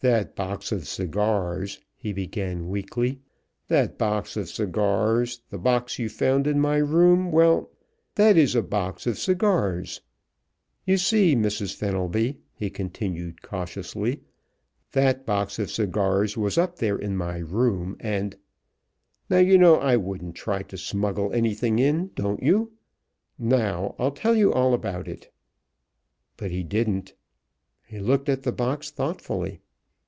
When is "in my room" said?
6.46-7.32, 16.98-17.96